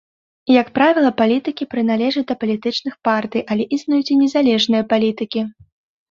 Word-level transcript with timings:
Як 0.51 0.67
правіла, 0.77 1.09
палітыкі 1.19 1.67
прыналежаць 1.73 2.23
да 2.31 2.35
палітычных 2.43 2.93
партый, 3.07 3.43
але 3.55 3.67
існуюць 3.77 4.09
і 4.15 4.17
незалежныя 4.23 4.83
палітыкі. 4.95 5.45